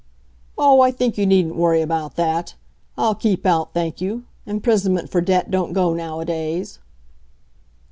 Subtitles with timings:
[0.57, 2.55] "Oh, I think you needn't worry about that.
[2.97, 6.79] I'll keep out, thank you; imprisonment for debt don't go nowadays."